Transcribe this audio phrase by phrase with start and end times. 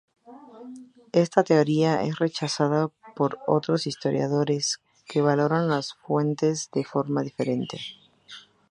[1.11, 7.77] Esta teoría es rechazada por otros historiadores, que valoran las fuentes de forma diferente.